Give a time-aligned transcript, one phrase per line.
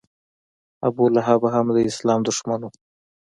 [0.87, 2.69] ابولهب هم د اسلام دښمن و.